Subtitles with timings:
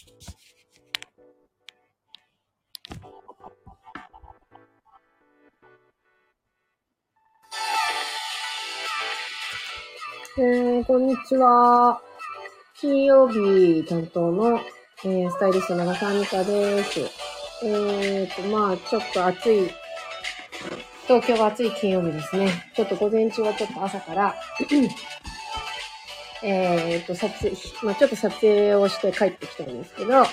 [10.40, 12.00] ー、こんにちは。
[12.80, 14.60] 金曜日担当の、
[15.04, 17.00] えー、スタイリスト長澤美香です。
[17.64, 19.68] えーと、まあちょっと暑い、
[21.08, 22.70] 東京は暑い金曜日ですね。
[22.76, 24.32] ちょっと午前中はちょっと朝から
[26.42, 30.24] えっと、撮影、まあちょっと撮影をして帰ってきたんですけど、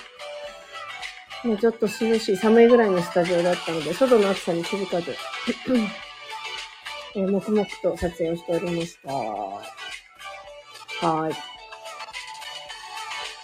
[1.43, 5.15] もうちょっと涼しい、寒いぐらいのスタジオだったので、外の暑さに気づかず
[7.15, 9.13] えー、黙々と撮影をしておりました。
[11.07, 11.33] はい。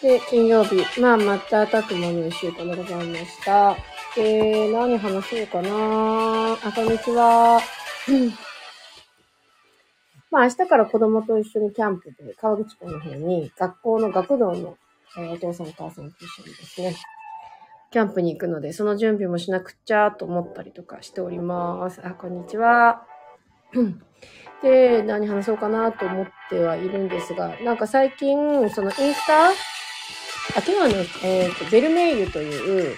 [0.01, 3.77] で、金曜日、まあ、またたくもの一週間でございました。
[4.17, 7.61] えー、何話そうかなあ、こんにちは。
[10.31, 14.77] まあ、明日から子供と一緒にキャンプで、川口湖の方に、学校の学童の、
[15.17, 16.95] え、お父さんお母さんと一緒にですね、
[17.91, 21.99] キャンプに行くので、その準備もしなくちゃと思ったりとかしております。
[22.05, 23.05] あ、こんにちは。
[24.63, 29.53] で、何話そうかなと思ってはいるんですが、なんか最近、そのインスタあ、
[30.61, 32.95] 昨日ね、えっ、ー、と、ベルメイユという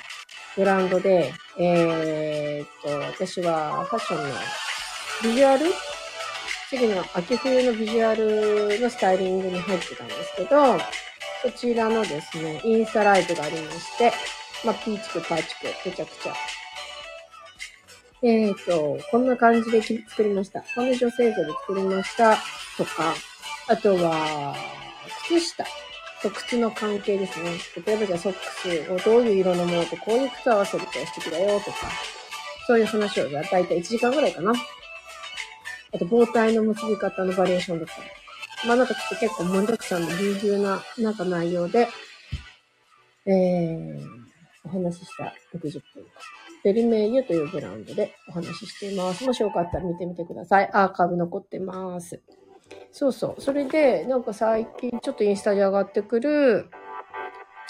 [0.55, 4.35] ブランドで、えっ、ー、と、私はファッションの
[5.23, 5.65] ビジュアル
[6.75, 10.81] 次の秋冬のビジュアルのスタイリングに入ってたんですけど、こ
[11.55, 14.11] ちらのですね、インスタライブがありまして、
[14.65, 16.33] まあ、ピーチク、パーチク、めちゃくちゃ
[18.23, 20.61] えっ、ー、と、こんな感じで作りました。
[20.61, 22.37] この女性像で作りました
[22.75, 23.13] とか、
[23.67, 24.55] あとは、
[25.27, 25.63] 靴下
[26.23, 27.51] と靴の関係ですね。
[27.85, 28.39] 例えばじゃあソック
[28.87, 31.77] スをどういう色のものとこういう靴合わせると素敵だよとか、
[32.65, 34.53] そういう話をじゃあ大体1時間ぐらいかな。
[35.93, 38.67] あと、棒体の結び方のバリエーションだったりとか。
[38.67, 41.87] まあなんかちょっと結構盛りだくさんのぎゅうぎゅうな、なんか内容で、
[43.25, 44.07] えー、
[44.65, 46.05] お話しした60分
[46.63, 49.25] ベルメイユというブランドでお話ししています。
[49.25, 50.69] もしよかったら見てみてください。
[50.71, 52.21] アーカイブ残ってます。
[52.91, 53.41] そうそう。
[53.41, 56.69] それで、なんか最近ちょっとインスタで上がってくる、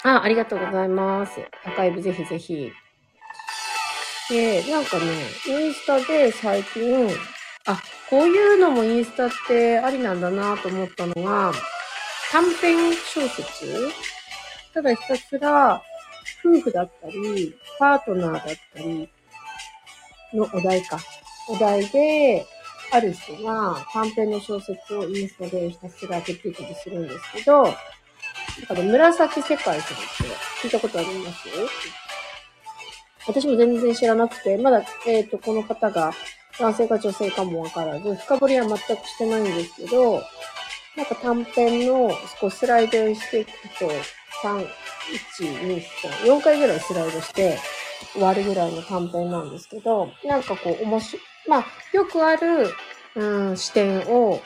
[0.04, 1.40] あ、ありがとうございます。
[1.64, 2.70] アーカイブぜひぜひ。
[4.30, 5.04] で、なんかね、
[5.48, 7.08] インスタで最近、
[7.66, 11.52] あ、こういうのもインスタってありなんだなと思ったのが、
[12.30, 13.90] 短編小説
[14.74, 15.82] ただひたすら
[16.44, 18.42] 夫婦だったり、パートナーだっ
[18.74, 19.08] たり
[20.34, 20.98] のお題か。
[21.48, 22.46] お題で、
[22.92, 27.72] ある人が短編の小説をインスタでひたすら上げてたりするんですけど、だ
[28.68, 30.04] から紫世界さんって
[30.62, 31.48] 聞いたことあります？
[33.26, 36.12] 私も全然知らなくて、まだ、えっ、ー、と、この方が
[36.58, 40.22] 男性か女性かもわからず、深掘りは全くしてないんですけど、
[40.96, 42.10] なんか短編の
[42.40, 43.86] こうスライドしていくと、
[44.42, 44.66] 3、1、
[45.66, 45.82] 2、
[46.24, 47.58] 3、4回ぐらいスライドして
[48.12, 52.68] 終わるぐらいの短編なんですけど、なんかこう面白い、まあ、よくある、
[53.16, 54.40] うん、視点を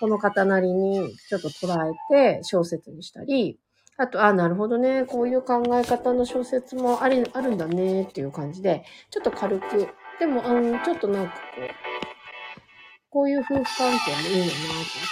[0.00, 3.58] この方なりにちょっと捉えて小説にしたり、
[4.00, 5.04] あと、あ、なるほどね。
[5.04, 11.68] こういう考え方の小説もあり、あるんだねっていう感じで、ちょっと軽く、でも、うん、ちょっとなんかこう、
[13.10, 14.50] こういう夫婦関係もいいよな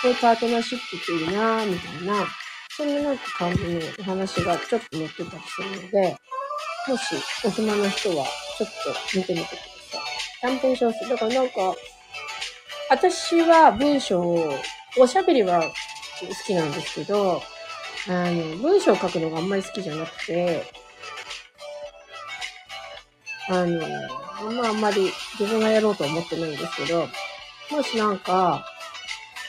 [0.02, 2.26] こういうパートナーシップっていいなみたいな、
[2.76, 6.16] そんななんか感じのお話がちょっと載ってたりするので、
[6.88, 7.14] もし
[7.44, 8.26] お暇な人は
[8.58, 8.68] ちょっ
[9.12, 10.00] と見てみてください。
[10.42, 11.08] 短編小説。
[11.08, 11.54] だからなんか、
[12.90, 14.52] 私は文章を、
[14.98, 15.68] おしゃべりは好
[16.46, 17.42] きなんですけど、
[18.08, 20.62] あの、文章を書くのがあんまり好きじゃなくて、
[23.48, 27.06] あの、あんまあんまり自分がやろうと思ってないんですけど、
[27.70, 28.64] もしなんか、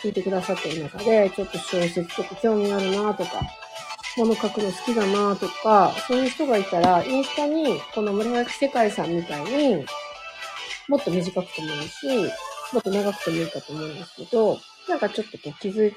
[0.02, 3.42] 聞いてくださってる中で、ちょっと小説とか興味あるなとか、
[4.18, 9.86] 物書くの好きだなとか、そういう人がいたら、インスタに、この村垣世界さんみたいに、
[10.88, 12.08] もっと短くてもいいし、
[12.74, 14.60] もっと長くてもいいかと思うんですけど、
[14.90, 15.96] なんかちょっとこう気づい、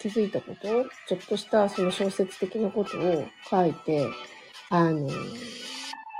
[0.00, 0.68] 気づいたこと、
[1.08, 4.06] ちょっとしたその小説的なことを書いて、
[4.70, 5.08] あの、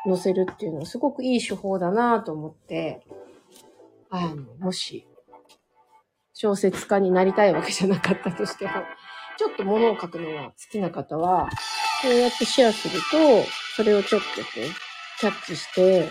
[0.06, 3.02] 載せるっていうのはすごくいい手法だなと思って、
[4.10, 5.06] あの、もし
[6.34, 8.72] 小説家になりたいわけじゃなかったとしても、
[9.38, 11.48] ちょっと物を書くのが好きな方は、
[12.02, 13.46] こうやってシェアすると、
[13.76, 16.08] それをちょっとこう、キャッチして、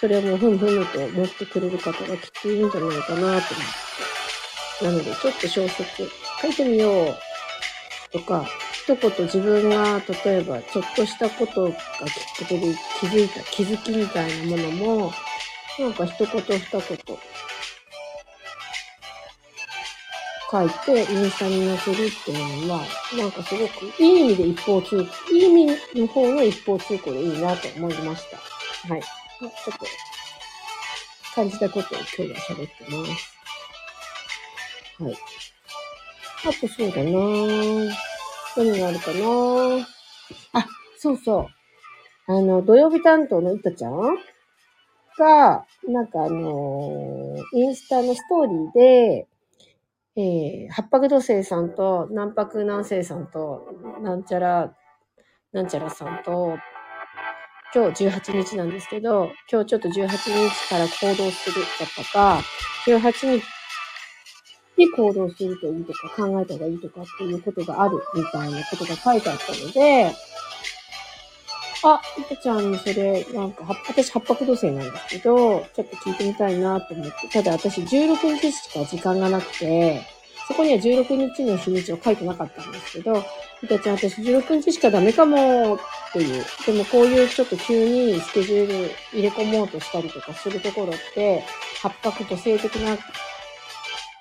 [0.00, 3.40] それをもうふんふんと持ってくれる方がきっといるんじゃないかなと思っ
[4.80, 4.84] て。
[4.84, 6.08] なので、ちょっと小説
[6.42, 7.16] 書いてみよう
[8.10, 8.46] とか、
[8.90, 15.12] 一言自分が、例えば、ちょっとしたことがきっかけで気づいた気づきみたいなものも、
[15.78, 16.80] なんか一言二言
[20.50, 22.80] 書いてインスタに載せるっていうのは、
[23.16, 28.38] なんかすごくいい意味で一方通行、いい意味の方の一方通行でいいなと思いました。
[28.88, 29.02] はい。
[29.02, 29.86] ちょっと
[31.36, 33.34] 感じたことを今日は喋ってます。
[35.04, 35.16] はい。
[36.42, 38.09] あとそうだな
[38.60, 39.86] 何があるかな
[40.52, 40.66] あ、
[40.98, 41.46] そうそう。
[42.30, 44.18] あの、土曜日担当のいたちゃん
[45.18, 49.28] が、なんかあのー、インスタのストーリーで、
[50.16, 53.66] えー、八白土星さんと、南白南星さんと、
[54.02, 54.74] なんちゃら、
[55.52, 56.58] なんちゃらさんと、
[57.74, 62.42] 今日18日なんですけど、今日ちょっと18日から行動するだったか、
[62.86, 63.59] 18日
[64.80, 70.14] に行動するといいとか、考えた方がいいとかっていうことがあるみたいなことが書いてあったので、
[71.82, 80.02] あ、いかちゃんにそれ、なんか、私八白土星なんですけど、ちょっと聞いてみたいなと思って、ただ私16日しか時間がなくて、
[80.46, 83.24] そこには16日の日にちを書いてなかったんですけど、
[83.62, 85.78] いかちゃん私16日しかダメかもっ
[86.12, 86.44] ていう。
[86.66, 91.44] でもこういうちょっと急にスケジュール入れ込もうとしたりとかするところって、
[91.80, 92.98] 八白土星的な、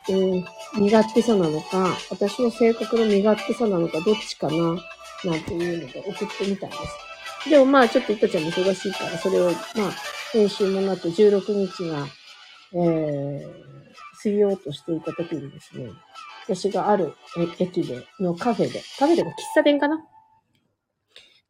[0.09, 0.45] うん、
[0.75, 4.56] 身勝手さなのか、私の性格の身勝手さなのか、どっちかな、
[5.23, 7.50] なんていうので送ってみたんです。
[7.50, 9.56] でもまあちょっといっとちゃんも忙しいから、それをまあ
[10.33, 12.07] 編集もなく16日が、
[12.73, 15.89] えー、過ぎようとしていた時にですね、
[16.44, 17.13] 私がある
[17.59, 20.03] 駅で、のカフェで、カフェでも喫茶店かな？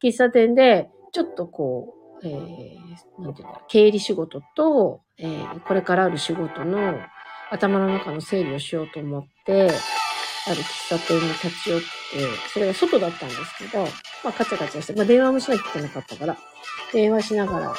[0.02, 6.98] 喫茶店で、ちょっとこう、えー、なんていうか、経理仕事と、えー、これからある仕事の
[7.50, 9.70] 頭の中の整理をしようと思って、
[10.46, 11.86] ある喫茶店に立ち寄って、
[12.52, 13.84] それが外だったんですけど、
[14.24, 16.38] まあカチャカチャして、まあ電話もしなきゃいけなかったから、
[16.92, 17.74] 電話しながら、うん、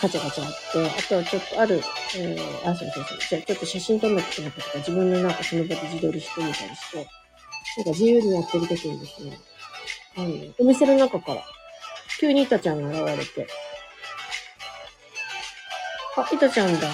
[0.00, 1.82] カチャカチャって、あとはちょっとある、
[2.16, 9.38] えー、あ、そうそうそう、じゃあちょっと写真撮んなきゃいけなかったか、自分のなんかその場で自撮りしてみたりして、なんか自由にやってる時にですね、
[10.16, 10.28] あの、
[10.58, 11.42] お店の中から、
[12.20, 13.46] 急にイタちゃんが現れて、
[16.16, 16.88] あ、イタちゃんだ。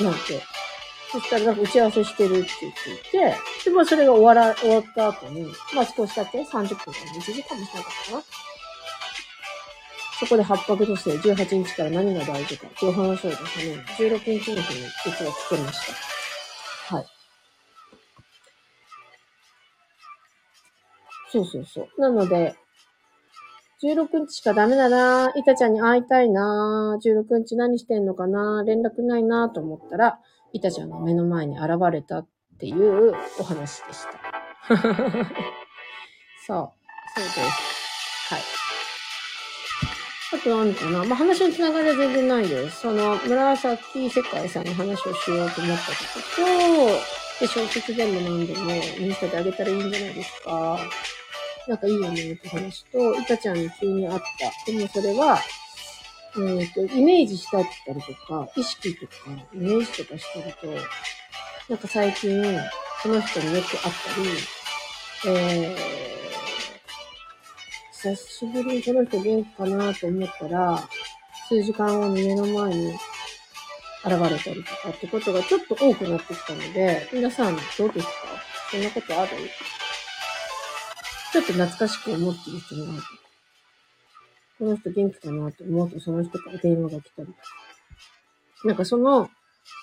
[0.00, 0.42] なんて
[1.14, 3.18] そしたらなんか打ち合わせしてるって言っていて、
[3.64, 8.24] で、まあそれが終わら、終わった後に、まあ少しだけ30分か1時間もしなかったかな。
[10.18, 15.86] そこで八白土星18日から何が大事かっていう話をですね、16日の日に実は作りまし
[16.88, 16.96] た。
[16.96, 17.06] はい。
[21.30, 22.00] そうそうそう。
[22.00, 22.56] なので、
[23.82, 30.18] 16日しかダメだなイタちゃんに会いたいな16日何してんのかな連絡ないなと思ったら、
[30.52, 32.26] イタちゃんが目の前に現れたっ
[32.58, 34.12] ていうお話でした。
[36.46, 36.72] そう、
[37.16, 38.34] そうです。
[38.34, 38.40] はい。
[40.34, 42.80] あと何かなまあ、話のつながりは全然ないです。
[42.80, 45.96] その、紫世界さんの話をしようと思ったこ
[46.36, 50.78] とと、で、小説でも何でもインスタであげたらいいんじゃないですか。
[51.66, 54.70] なんかいいよねって話と、イタちゃんに急に会った。
[54.70, 55.38] でもそれは、
[56.36, 59.12] えっ、ー、と、イメージしたったりとか、意識とか、
[59.54, 60.66] イメージとかしてると、
[61.68, 62.42] なんか最近、
[63.02, 63.94] その人によく会っ
[65.22, 65.76] たり、えー、
[67.92, 70.88] 久しぶりにこの人元気かなと思ったら、
[71.48, 72.92] 数時間後に目の前に
[74.04, 78.12] 現れたりとかってことがちょっと多くなってきたので、皆さんどうですか？
[78.70, 79.30] そんなことある？
[81.34, 83.02] ちょっと懐かしく思ってる人もいる
[84.56, 87.38] この人元気かなと思うと、その人から電話が来たりとか。
[88.66, 89.28] なんかその、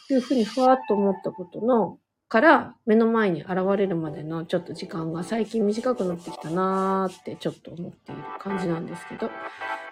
[0.09, 1.97] いうふうにふわっと思ったことの、
[2.29, 9.29] から目の前に現れるまでのちょっと時間が最近短くなってきたなーってちょっと思っている感じなんですけど、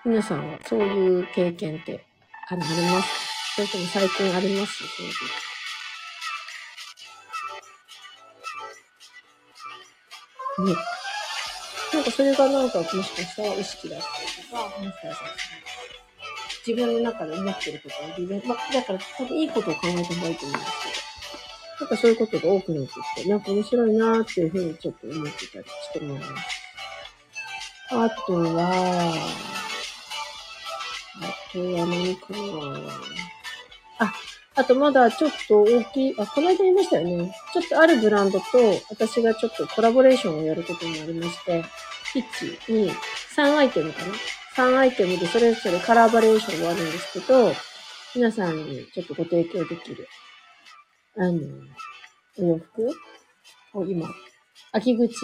[0.06, 2.06] 皆さんはそういう経験って
[2.48, 4.78] ありますそれとも最近あります
[10.56, 10.74] そういう。
[10.74, 10.99] ね。
[11.94, 15.16] なんかそれがなんかもしかしたら意識だったりとか、もしかしたら
[16.68, 20.52] 自分の中で思ってることを自分、まあ、だから多分いいことを考えた方がいいと思うんですけど、
[21.80, 26.60] なんかそういうことが多くなってきて、なんか面白いなーっていうふうにちょっと思ってたりしてもらいます。
[27.92, 29.14] あとは、
[31.22, 32.38] あとは何かな
[34.00, 34.14] あ、
[34.60, 37.34] あとまだちょっと大きい、あ、この間言いましたよね。
[37.54, 38.46] ちょっとあるブランドと
[38.90, 41.64] 私がちょっとコラボレーションをやることになりまして、
[42.14, 42.92] 1、2、
[43.38, 44.14] 3アイテムかな
[44.58, 47.54] ?3 アイテムでそれぞれカラーバレーションがあるんですけど、
[48.14, 50.10] 皆さんにちょっとご提供できる、
[51.16, 51.40] あの、
[52.38, 52.90] お洋服？
[53.76, 54.10] を今、
[54.74, 55.16] 秋口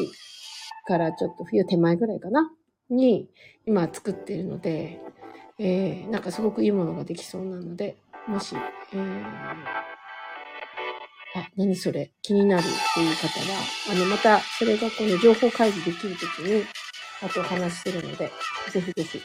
[0.88, 2.50] からちょっと冬手前ぐらいかな？
[2.90, 3.28] に
[3.66, 5.02] 今作っているので、
[5.58, 8.56] えー、なんかすごくいいものができそうなので、もし、
[8.94, 9.24] えー、
[11.36, 12.12] あ、何それ？
[12.22, 12.64] 気になるっ
[12.94, 13.60] ていう方は、
[13.92, 16.66] あの、また、それがこの情報開示できるときに、
[17.22, 18.32] あとお話しするので、
[18.72, 19.22] ぜひぜひ、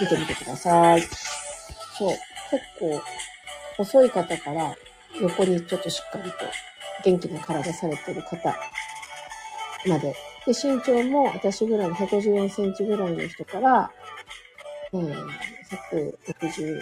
[0.00, 1.02] 見てみてください。
[1.02, 2.16] そう。
[2.50, 3.02] 結構、
[3.76, 4.74] 細い方から
[5.20, 6.36] 横にちょっとしっかりと
[7.04, 8.56] 元気な体されてる方
[9.86, 10.14] まで。
[10.46, 13.90] で、身長も私ぐらいの154センチぐらいの人から、
[14.92, 15.26] えー、
[16.40, 16.80] 160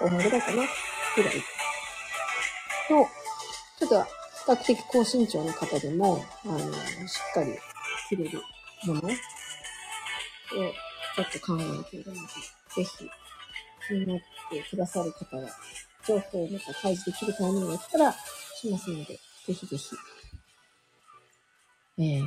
[0.00, 0.62] 後半ぐらいかな
[1.16, 1.34] ぐらい
[2.90, 3.06] の、
[3.78, 4.08] ちょっと比
[4.46, 6.58] 較的高身長の方でも、あの、
[7.08, 7.52] しっかり
[8.08, 8.42] 着れる
[8.86, 12.20] ものをちょっと考えているので、
[12.76, 13.10] ぜひ
[13.88, 14.18] 気になっ
[14.50, 15.48] てくださる方は、
[16.06, 19.96] 情報をまた開示できるタイミングが来たらしますので、ぜひぜひ、
[21.98, 22.22] えー、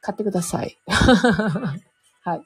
[0.00, 0.78] 買ってください。
[2.22, 2.42] はい。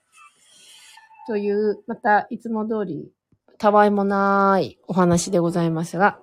[1.27, 3.13] という、またいつも通り、
[3.61, 6.19] たわいもないお話でございますが、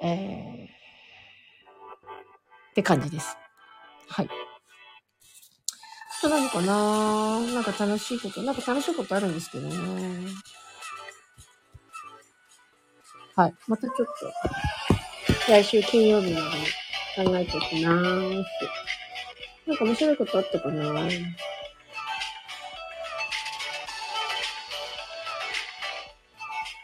[0.00, 0.68] えー、っ
[2.76, 3.36] て感じです。
[4.08, 4.28] はい。
[4.28, 7.40] あと何かな？
[7.40, 9.76] なんか楽しいこと、なんか楽しいことあるんですけどね。
[13.34, 13.54] はい。
[13.66, 14.04] またちょっと、
[15.50, 16.46] 来週金曜日まで
[17.28, 18.04] 考えておきます。
[19.66, 20.84] なんか面白いことあったかな？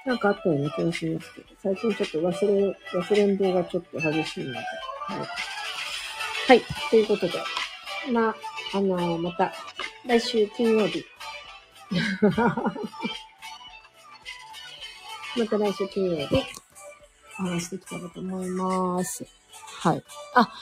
[0.05, 4.59] なんかあったような気がしますけど、最近ちょっと忘れ、忘れん坊がちょっと激しいので。
[4.59, 4.65] は
[5.17, 5.19] い。
[6.49, 6.63] はい。
[6.91, 7.35] ということで、
[8.13, 8.35] まあ、
[8.75, 9.53] あのー、また、
[10.07, 11.05] 来週金曜日。
[15.37, 16.43] また来週金曜日、
[17.39, 19.25] お話していきたいと思います。
[19.81, 20.03] はい。
[20.35, 20.53] あ、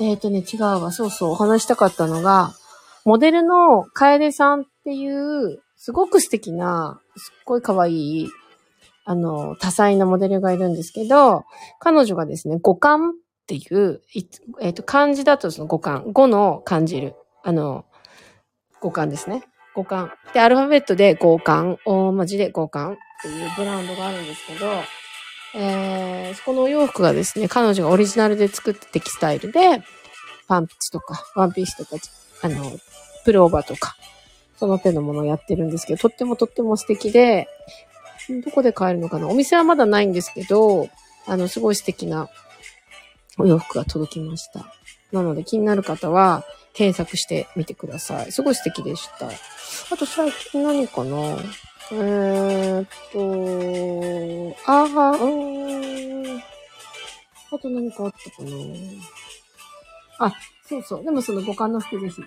[0.00, 0.90] えっ、ー、とね、違うわ。
[0.90, 2.54] そうそう、お話したかったのが、
[3.04, 8.28] モデルの楓さんっていう、すごく素敵な、すっごい可愛い
[9.04, 11.44] あの、多彩なモデルがいるんですけど、
[11.78, 13.12] 彼女がですね、五感っ
[13.46, 14.00] ていう、
[14.60, 17.84] えっ、ー、と、漢字だとその五感、五の感じる、あの、
[18.80, 19.44] 五感ですね。
[19.74, 20.12] 五感。
[20.32, 24.66] で、アルファベットで五感、大文字で五感っていうブランドがあるんですけど、
[25.56, 29.82] えー、そこのお洋服がですね、彼女がオリジナルで作ったテキスタイルで、
[30.48, 32.02] パンツとか、ワンピースとか、
[32.42, 32.72] あの、
[33.24, 33.96] プルオーバーとか、
[34.56, 37.48] その手のものをやってるんですけど、とってもとっても素敵で、
[38.28, 39.28] どこで買えるのかな？
[39.28, 40.88] お店はまだないんですけど、
[41.26, 42.28] あの、すごい素敵な
[43.38, 44.66] お洋服が届きました。
[45.12, 48.32] なので気になる方は検索してみてください。
[48.32, 49.28] すごい素敵でした。
[49.28, 49.30] あ
[49.96, 51.36] と最近何かな？
[51.92, 56.38] えー、っと、ああ、うん。
[56.38, 58.50] あと何かあったかな？
[60.18, 60.32] あ、
[60.66, 61.04] そうそう。
[61.04, 62.24] でもその五感の服ぜひ、あ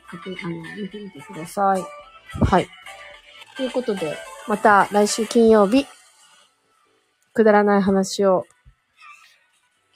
[0.50, 1.84] の、見てみてください。
[2.46, 2.68] はい。
[3.58, 4.16] ということで、
[4.48, 5.88] また来週金曜日、
[7.34, 8.46] くだらない話を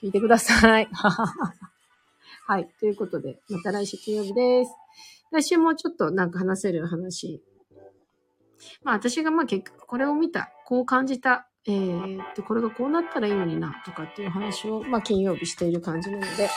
[0.02, 0.88] 聞いてください。
[0.92, 2.68] はい。
[2.80, 4.72] ということで、また来週金曜日です。
[5.30, 7.40] 来週もちょっとなんか話せる話。
[8.82, 16.50] まあ私がまあ結局これを見た、こう感じた、えー、っと、これがこうなったらいいのにな、とかっていう話を、まあ金曜日している感じなので、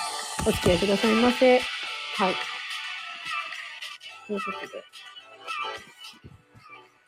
[0.47, 1.59] お付き合いくださいませ。
[1.59, 2.35] はい。
[4.25, 4.83] ということで。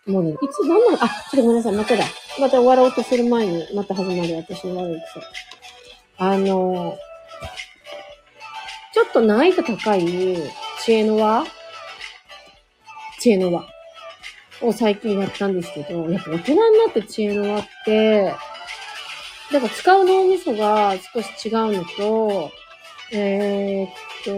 [0.07, 2.05] もうね、いつ、なんなのあ、ちょっとごめんなさい、まただ。
[2.39, 5.21] また終わろうとする前に、また始まる私の悪い癖。
[6.17, 6.97] あの、
[8.93, 10.05] ちょっと難易度高い
[10.83, 11.45] 知恵の輪？
[13.19, 13.67] 知恵の輪
[14.61, 18.33] を最近やったんですけど、やっぱ大人になって知恵の輪って、
[19.51, 22.51] だか使う脳みそが少し違うのと、
[23.11, 23.89] えー、っ
[24.23, 24.31] と、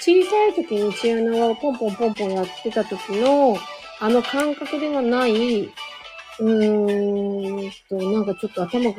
[0.00, 3.56] 小さい時に知恵の輪をポンポンポンポンやってた時の、
[4.00, 8.96] あの感覚ではない、うーんと、なんかちょっと頭が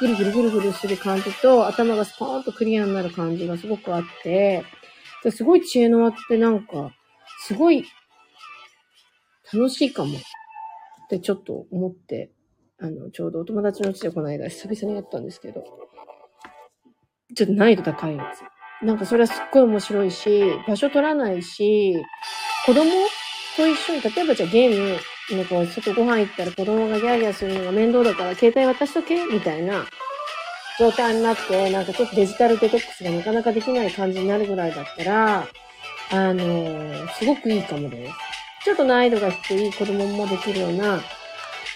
[0.00, 4.64] ぐるぐるぐるぐるする感じと、頭がスポーンとクリアになる感じがすごくあって、
[5.30, 6.92] すごい知恵の輪ってなんか、
[7.46, 7.84] すごい
[9.52, 10.20] 楽しいかもっ
[11.08, 12.30] てちょっと思って、
[12.80, 15.64] あの、ちょうどお友達の家でこの間久々にやったんですけど、
[17.34, 18.84] ちょっと難易度高いやつ。
[18.84, 21.94] なんかそれはすっごい面白いし、場所取らないし、
[22.64, 22.84] 子供
[23.60, 24.98] と一緒に、例えばじゃあゲー
[25.30, 29.84] ムのこう、外ご飯行ったら子供がギャーギャーするのが面倒だから携帯渡しとけみたいな
[30.78, 35.46] 状態になって、なんかちょっとデジタルデトックスがなかなかできない感じになるぐらいだったら、
[36.12, 38.14] あのー、すごくいいかもです。
[38.64, 41.00] ちょっと難易度が低い子供もできるような、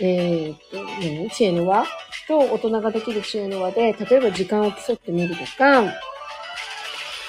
[0.01, 1.31] えー、っと、何？
[1.31, 1.85] 知恵の輪
[2.27, 5.85] と大人ができる知恵の輪で、例えば時間を競ってみるとか、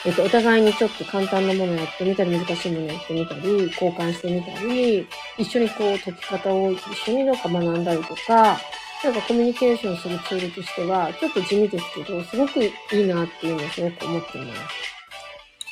[0.05, 5.07] えっと、お互いにちょっと簡単なものやってみたり、難しいものやってみたり、交換してみたり、
[5.39, 8.59] 一緒にこう解き方を一緒になんか学んだりとか、
[9.03, 14.61] なんかコミュニケーションするツールとしては、ちょっと地味ですけど、すごくいいなっていうのをすごく思っています。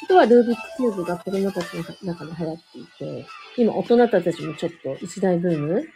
[0.03, 3.25] あとはルービックキューブが子供たちの中で流行っていて、
[3.57, 5.87] 今大人たちもちょっと一大ブーム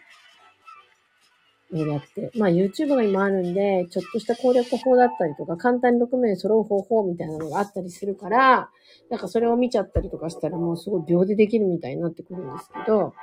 [1.72, 2.32] やって。
[2.38, 8.70] まあ YouTube が今あるんで、ちょっとした攻略法だったりとか、簡単に6名揃う方法みたいなのがあったりするから、
[9.10, 13.14] なんかそれを見ちゃったりとかしたらもうすごい秒でできるみたいになってくるんですけど、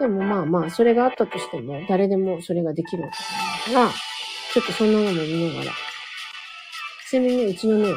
[0.00, 3.92] でもまあまあ、それがあったとしても、誰でもそれができるわけだから、
[4.52, 5.72] ちょっとそんなのも見ながら。
[7.08, 7.88] ちなみにうちのね、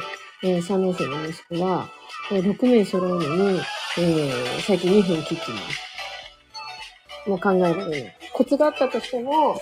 [0.43, 1.89] えー、3年生の息子は、
[2.31, 3.59] えー、6名揃うのに、
[3.97, 7.29] えー、最近2分切ってます。
[7.29, 8.17] もう考えられない。
[8.33, 9.59] コツがあったとしても、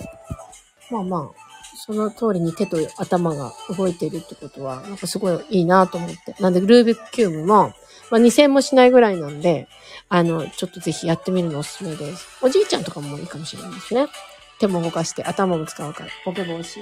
[0.93, 6.35] まあまあ、その通りに手と頭が動いているってことは、なんかすごいいいなと思って。
[6.39, 7.73] なんで、ルービックキューブも、
[8.11, 9.67] まあ2000もしないぐらいなんで、
[10.07, 12.27] あの、ちょっとぜひやってみるのおすすめです。
[12.43, 14.07] おじいちゃんとかもいいかもしれないですね。
[14.59, 16.09] 手も動かして頭も使うから。
[16.25, 16.79] ボケ防止。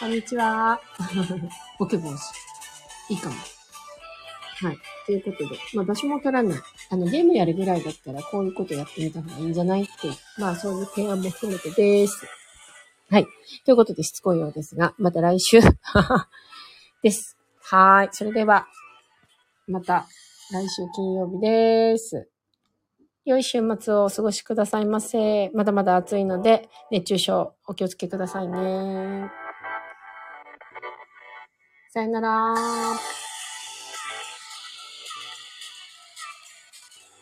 [0.00, 0.80] こんにちは。
[1.78, 2.18] ボケ防止。
[3.12, 3.36] いいかも。
[3.36, 4.78] はい。
[5.06, 6.58] ということで、まあ場所も取らない。
[6.90, 9.92] あの、ゲームやるぐらいだったらこういうことやってみた方がいいんじゃないって、
[10.38, 12.26] まあそういう提案も含めてです。
[13.14, 13.28] はい。
[13.64, 15.60] ということでしつこいようですが、また来週
[17.00, 17.38] です。
[17.62, 18.08] はい。
[18.10, 18.66] それでは、
[19.68, 20.08] また
[20.50, 22.28] 来週金曜日です。
[23.24, 25.48] 良い週末をお過ごしくださいませ。
[25.54, 29.30] まだまだ暑いので、熱中症お気をつけくださいね。
[31.90, 33.23] さよなら。